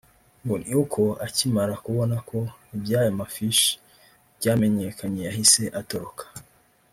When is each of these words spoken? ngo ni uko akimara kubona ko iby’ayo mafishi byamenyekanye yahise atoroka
ngo 0.43 0.55
ni 0.63 0.71
uko 0.81 1.01
akimara 1.25 1.73
kubona 1.85 2.15
ko 2.29 2.39
iby’ayo 2.75 3.11
mafishi 3.19 3.71
byamenyekanye 4.37 5.19
yahise 5.27 5.63
atoroka 5.79 6.23